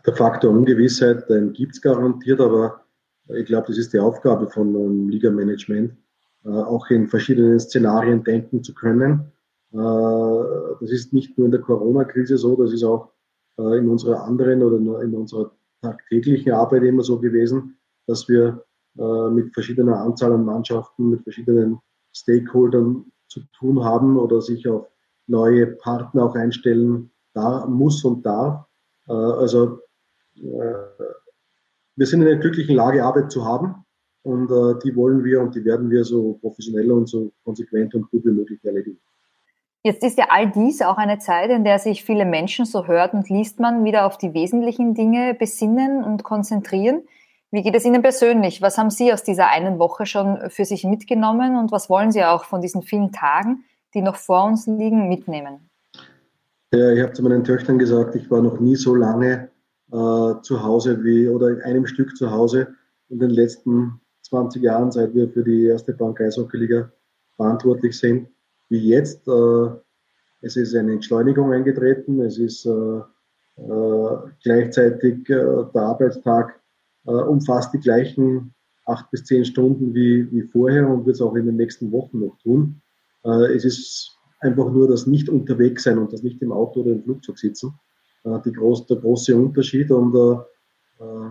Der 0.06 0.14
Faktor 0.14 0.50
Ungewissheit, 0.50 1.26
gibt 1.52 1.74
es 1.74 1.82
garantiert, 1.82 2.40
aber 2.40 2.80
ich 3.28 3.46
glaube, 3.46 3.66
das 3.68 3.78
ist 3.78 3.92
die 3.92 3.98
Aufgabe 3.98 4.48
von 4.48 4.68
einem 4.68 5.08
Liga-Management, 5.08 5.92
äh, 6.44 6.48
auch 6.48 6.88
in 6.90 7.06
verschiedenen 7.06 7.60
Szenarien 7.60 8.24
denken 8.24 8.62
zu 8.62 8.74
können. 8.74 9.32
Äh, 9.72 9.76
das 10.80 10.90
ist 10.90 11.12
nicht 11.12 11.36
nur 11.36 11.46
in 11.46 11.52
der 11.52 11.60
Corona-Krise 11.60 12.38
so, 12.38 12.56
das 12.56 12.72
ist 12.72 12.82
auch 12.82 13.12
äh, 13.58 13.78
in 13.78 13.88
unserer 13.88 14.24
anderen 14.24 14.62
oder 14.62 15.02
in 15.02 15.14
unserer 15.14 15.52
tagtäglichen 15.82 16.52
Arbeit 16.52 16.82
immer 16.82 17.02
so 17.02 17.18
gewesen, 17.18 17.76
dass 18.06 18.28
wir 18.28 18.64
mit 18.96 19.54
verschiedener 19.54 20.00
Anzahl 20.00 20.32
an 20.32 20.44
Mannschaften, 20.44 21.10
mit 21.10 21.22
verschiedenen 21.22 21.78
Stakeholdern 22.12 23.04
zu 23.28 23.40
tun 23.56 23.84
haben 23.84 24.18
oder 24.18 24.42
sich 24.42 24.66
auf 24.68 24.88
neue 25.28 25.68
Partner 25.68 26.24
auch 26.24 26.34
einstellen 26.34 27.12
da 27.32 27.66
muss 27.66 28.04
und 28.04 28.26
darf. 28.26 28.66
Also 29.06 29.64
äh, 29.64 29.78
wir 30.40 32.06
sind 32.06 32.22
in 32.22 32.28
einer 32.28 32.40
glücklichen 32.40 32.76
Lage, 32.76 33.04
Arbeit 33.04 33.30
zu 33.30 33.44
haben. 33.44 33.84
Und 34.22 34.50
äh, 34.50 34.78
die 34.84 34.94
wollen 34.96 35.24
wir 35.24 35.40
und 35.40 35.54
die 35.54 35.64
werden 35.64 35.90
wir 35.90 36.04
so 36.04 36.34
professionell 36.42 36.92
und 36.92 37.08
so 37.08 37.32
konsequent 37.42 37.94
und 37.94 38.10
gut 38.10 38.24
wie 38.24 38.32
möglich 38.32 38.62
erledigen. 38.64 38.98
Jetzt 39.82 40.04
ist 40.04 40.18
ja 40.18 40.26
all 40.28 40.50
dies 40.50 40.82
auch 40.82 40.98
eine 40.98 41.18
Zeit, 41.18 41.48
in 41.48 41.64
der 41.64 41.78
sich 41.78 42.04
viele 42.04 42.26
Menschen, 42.26 42.66
so 42.66 42.86
hört 42.86 43.14
und 43.14 43.30
liest 43.30 43.60
man, 43.60 43.82
wieder 43.82 44.04
auf 44.04 44.18
die 44.18 44.34
wesentlichen 44.34 44.92
Dinge 44.92 45.32
besinnen 45.32 46.04
und 46.04 46.22
konzentrieren. 46.22 47.02
Wie 47.50 47.62
geht 47.62 47.74
es 47.74 47.86
Ihnen 47.86 48.02
persönlich? 48.02 48.60
Was 48.60 48.76
haben 48.76 48.90
Sie 48.90 49.10
aus 49.10 49.22
dieser 49.22 49.48
einen 49.48 49.78
Woche 49.78 50.04
schon 50.04 50.50
für 50.50 50.66
sich 50.66 50.84
mitgenommen 50.84 51.56
und 51.56 51.72
was 51.72 51.88
wollen 51.88 52.12
Sie 52.12 52.22
auch 52.22 52.44
von 52.44 52.60
diesen 52.60 52.82
vielen 52.82 53.10
Tagen, 53.10 53.64
die 53.94 54.02
noch 54.02 54.16
vor 54.16 54.44
uns 54.44 54.66
liegen, 54.66 55.08
mitnehmen? 55.08 55.70
Ja, 56.72 56.92
ich 56.92 57.02
habe 57.02 57.14
zu 57.14 57.22
meinen 57.22 57.42
Töchtern 57.42 57.78
gesagt, 57.78 58.14
ich 58.14 58.30
war 58.30 58.42
noch 58.42 58.60
nie 58.60 58.76
so 58.76 58.94
lange 58.94 59.49
äh, 59.92 60.40
zu 60.42 60.62
Hause 60.62 61.02
wie 61.02 61.28
oder 61.28 61.50
in 61.50 61.60
einem 61.62 61.86
Stück 61.86 62.16
zu 62.16 62.30
Hause 62.30 62.68
in 63.08 63.18
den 63.18 63.30
letzten 63.30 64.00
20 64.22 64.62
Jahren, 64.62 64.92
seit 64.92 65.14
wir 65.14 65.28
für 65.28 65.42
die 65.42 65.64
erste 65.64 65.92
Bank 65.92 66.20
Eishockey-Liga 66.20 66.90
verantwortlich 67.36 67.98
sind, 67.98 68.28
wie 68.68 68.78
jetzt. 68.78 69.26
Äh, 69.26 69.70
es 70.42 70.56
ist 70.56 70.74
eine 70.74 70.92
Entschleunigung 70.92 71.52
eingetreten, 71.52 72.20
es 72.20 72.38
ist 72.38 72.66
äh, 72.66 73.00
äh 73.56 74.16
gleichzeitig 74.42 75.28
äh, 75.28 75.64
der 75.74 75.82
Arbeitstag 75.82 76.60
äh, 77.06 77.10
umfasst 77.10 77.74
die 77.74 77.80
gleichen 77.80 78.54
acht 78.86 79.10
bis 79.10 79.24
zehn 79.24 79.44
Stunden 79.44 79.94
wie, 79.94 80.30
wie 80.32 80.42
vorher 80.42 80.88
und 80.88 81.04
wird 81.04 81.16
es 81.16 81.22
auch 81.22 81.34
in 81.34 81.46
den 81.46 81.56
nächsten 81.56 81.92
Wochen 81.92 82.20
noch 82.20 82.36
tun. 82.38 82.80
es 83.22 83.64
ist 83.64 84.18
einfach 84.40 84.72
nur 84.72 84.88
das 84.88 85.06
nicht 85.06 85.28
unterwegs 85.28 85.84
sein 85.84 85.98
und 85.98 86.12
das 86.12 86.22
nicht 86.22 86.42
im 86.42 86.50
Auto 86.50 86.80
oder 86.80 86.92
im 86.92 87.02
Flugzeug 87.02 87.38
sitzen 87.38 87.68
äh, 87.68 87.89
die 88.24 88.52
groß, 88.52 88.86
der 88.86 88.98
große 88.98 89.36
Unterschied. 89.36 89.90
Und 89.90 90.14
äh, 90.14 91.04
äh, 91.04 91.30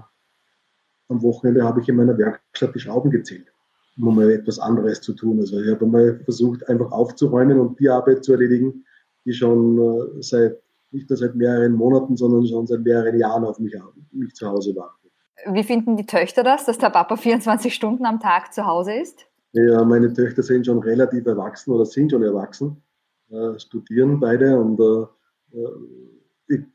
am 1.10 1.22
Wochenende 1.22 1.64
habe 1.64 1.82
ich 1.82 1.90
in 1.90 1.96
meiner 1.96 2.18
Werkstatt 2.18 2.76
die 2.76 2.80
Schrauben 2.80 3.12
gezählt, 3.12 3.48
um 3.98 4.16
mal 4.16 4.30
etwas 4.32 4.60
anderes 4.60 5.02
zu 5.02 5.14
tun. 5.14 5.40
Also 5.40 5.60
ich 5.60 5.70
habe 5.70 5.86
mal 5.86 6.20
versucht, 6.24 6.68
einfach 6.68 6.92
aufzuräumen 6.92 7.60
und 7.60 7.80
die 7.80 7.90
Arbeit 7.90 8.24
zu 8.24 8.34
erledigen, 8.34 8.86
die 9.26 9.34
schon 9.34 9.78
äh, 9.78 10.22
seit 10.22 10.58
nicht 10.92 11.10
nur 11.10 11.18
seit 11.18 11.36
mehreren 11.36 11.74
Monaten, 11.74 12.18
sondern 12.18 12.48
schon 12.48 12.66
seit 12.66 12.82
mehreren 12.82 13.18
Jahren 13.18 13.44
auf 13.44 13.60
mich, 13.60 13.76
mich 14.12 14.34
zu 14.34 14.48
Hause 14.48 14.76
warten. 14.76 14.96
Wie 15.54 15.64
finden 15.64 15.96
die 15.96 16.06
Töchter 16.06 16.44
das, 16.44 16.66
dass 16.66 16.78
der 16.78 16.90
Papa 16.90 17.16
24 17.18 17.74
Stunden 17.74 18.06
am 18.06 18.20
Tag 18.20 18.54
zu 18.54 18.66
Hause 18.66 18.94
ist? 18.94 19.26
Ja, 19.52 19.84
meine 19.84 20.14
Töchter 20.14 20.44
sind 20.44 20.66
schon 20.66 20.80
relativ 20.80 21.26
erwachsen 21.26 21.72
oder 21.72 21.86
sind 21.86 22.12
schon 22.12 22.22
erwachsen, 22.24 22.84
äh, 23.32 23.58
studieren 23.58 24.20
beide 24.20 24.60
und 24.60 24.80
äh, 24.80 25.58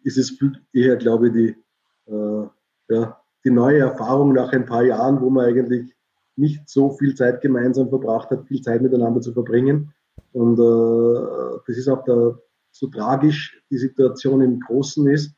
ist 0.03 0.19
es 0.19 0.39
eher, 0.73 0.97
glaube 0.97 1.29
ich, 1.29 1.33
die, 1.33 2.13
äh, 2.13 2.49
ja, 2.89 3.21
die 3.45 3.51
neue 3.51 3.81
Erfahrung 3.81 4.33
nach 4.33 4.53
ein 4.53 4.65
paar 4.65 4.85
Jahren, 4.85 5.21
wo 5.21 5.31
man 5.31 5.47
eigentlich 5.47 5.95
nicht 6.37 6.69
so 6.69 6.91
viel 6.91 7.15
Zeit 7.15 7.41
gemeinsam 7.41 7.89
verbracht 7.89 8.31
hat, 8.31 8.47
viel 8.47 8.61
Zeit 8.63 8.83
miteinander 8.83 9.21
zu 9.21 9.33
verbringen. 9.33 9.93
Und 10.33 10.59
äh, 10.59 11.61
das 11.67 11.77
ist 11.77 11.89
auch 11.89 12.05
der, 12.05 12.39
so 12.71 12.89
tragisch 12.89 13.63
die 13.71 13.79
Situation 13.79 14.41
im 14.41 14.61
Großen 14.61 15.07
ist. 15.09 15.35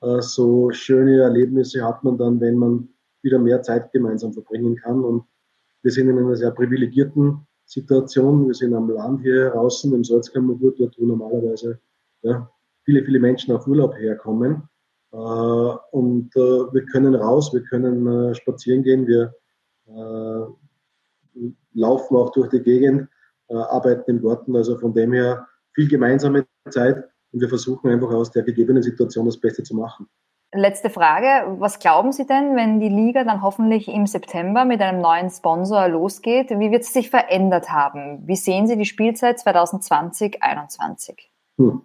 Äh, 0.00 0.20
so 0.22 0.70
schöne 0.70 1.20
Erlebnisse 1.20 1.84
hat 1.84 2.02
man 2.04 2.16
dann, 2.16 2.40
wenn 2.40 2.56
man 2.56 2.88
wieder 3.22 3.38
mehr 3.38 3.62
Zeit 3.62 3.92
gemeinsam 3.92 4.32
verbringen 4.32 4.76
kann. 4.76 5.04
Und 5.04 5.24
wir 5.82 5.92
sind 5.92 6.08
in 6.08 6.18
einer 6.18 6.36
sehr 6.36 6.50
privilegierten 6.50 7.46
Situation. 7.66 8.46
Wir 8.46 8.54
sind 8.54 8.74
am 8.74 8.88
Land 8.90 9.20
hier 9.22 9.50
draußen 9.50 9.92
im 9.92 10.04
Salzkammergut, 10.04 10.80
dort 10.80 10.98
wo 10.98 11.04
normalerweise 11.04 11.78
ja, 12.22 12.50
viele, 12.88 13.04
viele 13.04 13.20
Menschen 13.20 13.54
auf 13.54 13.66
Urlaub 13.66 13.94
herkommen. 13.98 14.66
Äh, 15.12 15.16
und 15.16 16.34
äh, 16.34 16.72
wir 16.72 16.86
können 16.86 17.14
raus, 17.14 17.52
wir 17.52 17.62
können 17.62 18.30
äh, 18.30 18.34
spazieren 18.34 18.82
gehen, 18.82 19.06
wir 19.06 19.34
laufen 21.72 22.16
auch 22.16 22.30
durch 22.32 22.50
die 22.50 22.60
Gegend, 22.60 23.08
arbeiten 23.48 24.10
im 24.10 24.22
Garten. 24.22 24.54
Also 24.54 24.76
von 24.76 24.92
dem 24.92 25.14
her 25.14 25.46
viel 25.72 25.88
gemeinsame 25.88 26.46
Zeit 26.68 27.08
und 27.32 27.40
wir 27.40 27.48
versuchen 27.48 27.88
einfach 27.88 28.10
aus 28.10 28.30
der 28.30 28.42
gegebenen 28.42 28.82
Situation 28.82 29.24
das 29.24 29.40
Beste 29.40 29.62
zu 29.62 29.74
machen. 29.74 30.06
Letzte 30.52 30.90
Frage. 30.90 31.56
Was 31.58 31.78
glauben 31.78 32.12
Sie 32.12 32.26
denn, 32.26 32.54
wenn 32.54 32.80
die 32.80 32.90
Liga 32.90 33.24
dann 33.24 33.40
hoffentlich 33.40 33.88
im 33.88 34.06
September 34.06 34.66
mit 34.66 34.82
einem 34.82 35.00
neuen 35.00 35.30
Sponsor 35.30 35.88
losgeht? 35.88 36.50
Wie 36.50 36.70
wird 36.70 36.82
es 36.82 36.92
sich 36.92 37.08
verändert 37.08 37.70
haben? 37.70 38.26
Wie 38.26 38.36
sehen 38.36 38.66
Sie 38.66 38.76
die 38.76 38.84
Spielzeit 38.84 39.38
2020-21? 39.38 41.16
Hm. 41.56 41.80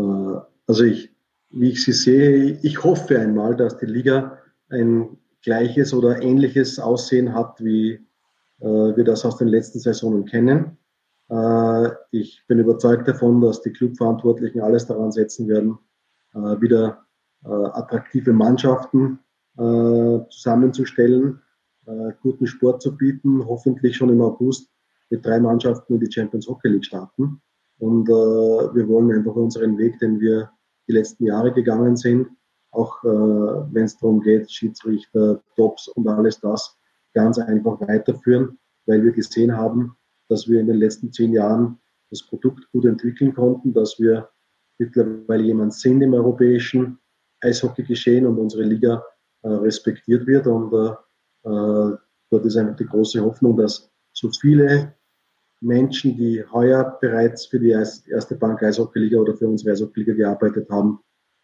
Äh, 0.00 0.40
also 0.66 0.84
ich, 0.84 1.10
wie 1.50 1.70
ich 1.70 1.84
sie 1.84 1.92
sehe, 1.92 2.58
ich 2.62 2.82
hoffe 2.84 3.18
einmal, 3.18 3.56
dass 3.56 3.78
die 3.78 3.86
Liga 3.86 4.38
ein 4.68 5.18
gleiches 5.42 5.92
oder 5.92 6.22
ähnliches 6.22 6.78
Aussehen 6.78 7.34
hat, 7.34 7.62
wie 7.62 7.94
äh, 8.60 8.64
wir 8.64 9.04
das 9.04 9.24
aus 9.24 9.36
den 9.38 9.48
letzten 9.48 9.80
Saisonen 9.80 10.24
kennen. 10.26 10.78
Äh, 11.28 11.88
ich 12.12 12.44
bin 12.46 12.58
überzeugt 12.58 13.08
davon, 13.08 13.40
dass 13.40 13.62
die 13.62 13.72
Clubverantwortlichen 13.72 14.60
alles 14.60 14.86
daran 14.86 15.12
setzen 15.12 15.48
werden, 15.48 15.78
wieder 16.32 17.04
attraktive 17.42 18.32
Mannschaften 18.32 19.18
zusammenzustellen, 19.56 21.40
guten 22.22 22.46
Sport 22.46 22.82
zu 22.82 22.96
bieten, 22.96 23.44
hoffentlich 23.44 23.96
schon 23.96 24.10
im 24.10 24.20
August 24.22 24.70
mit 25.08 25.26
drei 25.26 25.40
Mannschaften 25.40 25.94
in 25.94 26.00
die 26.00 26.12
Champions 26.12 26.46
Hockey 26.46 26.68
League 26.68 26.84
starten. 26.84 27.42
Und 27.80 28.08
wir 28.08 28.88
wollen 28.88 29.10
einfach 29.10 29.34
unseren 29.34 29.76
Weg, 29.78 29.98
den 29.98 30.20
wir 30.20 30.50
die 30.86 30.92
letzten 30.92 31.24
Jahre 31.24 31.52
gegangen 31.52 31.96
sind, 31.96 32.28
auch 32.72 33.02
wenn 33.02 33.84
es 33.84 33.96
darum 33.96 34.20
geht, 34.20 34.50
Schiedsrichter, 34.50 35.42
Tops 35.56 35.88
und 35.88 36.06
alles 36.06 36.38
das, 36.40 36.76
ganz 37.14 37.38
einfach 37.38 37.80
weiterführen, 37.80 38.58
weil 38.86 39.02
wir 39.02 39.12
gesehen 39.12 39.56
haben, 39.56 39.96
dass 40.28 40.48
wir 40.48 40.60
in 40.60 40.66
den 40.66 40.76
letzten 40.76 41.12
zehn 41.12 41.32
Jahren 41.32 41.78
das 42.10 42.22
Produkt 42.22 42.70
gut 42.72 42.84
entwickeln 42.84 43.34
konnten, 43.34 43.72
dass 43.72 43.98
wir 43.98 44.28
mittlerweile 44.78 45.44
jemand 45.44 45.74
sind 45.74 46.02
im 46.02 46.14
europäischen 46.14 46.98
Eishockey 47.40 47.84
geschehen 47.84 48.26
und 48.26 48.38
unsere 48.38 48.64
Liga 48.64 49.04
äh, 49.42 49.48
respektiert 49.48 50.26
wird. 50.26 50.46
Und 50.46 50.72
äh, 50.72 51.48
äh, 51.48 51.96
dort 52.30 52.44
ist 52.44 52.56
einfach 52.56 52.76
die 52.76 52.86
große 52.86 53.22
Hoffnung, 53.22 53.56
dass 53.56 53.90
so 54.12 54.30
viele 54.40 54.94
Menschen, 55.60 56.16
die 56.16 56.44
heuer 56.52 56.98
bereits 57.00 57.46
für 57.46 57.60
die 57.60 57.70
erste 57.70 58.34
Bank 58.36 58.62
Eishockey-Liga 58.62 59.18
oder 59.18 59.36
für 59.36 59.46
unsere 59.46 59.72
Eishockey-Liga 59.72 60.14
gearbeitet 60.14 60.68
haben 60.70 61.00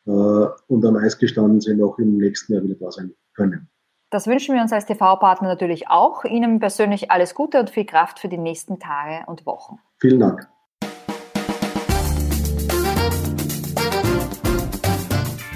äh, 0.06 0.10
und 0.10 0.84
am 0.84 0.96
Eis 0.96 1.18
gestanden 1.18 1.60
sind, 1.60 1.82
auch 1.82 1.98
im 1.98 2.16
nächsten 2.16 2.54
Jahr 2.54 2.62
wieder 2.64 2.76
da 2.76 2.90
sein 2.90 3.12
können. 3.34 3.68
Das 4.10 4.26
wünschen 4.26 4.54
wir 4.54 4.62
uns 4.62 4.72
als 4.72 4.86
TV-Partner 4.86 5.48
natürlich 5.48 5.88
auch. 5.88 6.24
Ihnen 6.24 6.60
persönlich 6.60 7.10
alles 7.10 7.34
Gute 7.34 7.58
und 7.58 7.70
viel 7.70 7.84
Kraft 7.84 8.18
für 8.18 8.28
die 8.28 8.38
nächsten 8.38 8.78
Tage 8.78 9.24
und 9.26 9.44
Wochen. 9.46 9.78
Vielen 9.98 10.20
Dank. 10.20 10.48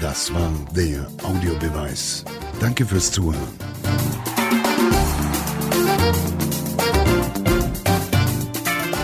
Das 0.01 0.33
war 0.33 0.51
der 0.75 1.07
Audiobeweis. 1.23 2.25
Danke 2.59 2.85
fürs 2.85 3.11
Zuhören. 3.11 3.37